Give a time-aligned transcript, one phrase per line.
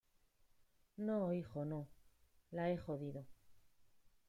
[0.97, 1.87] no, hijo, no.
[2.49, 3.27] la he jodido.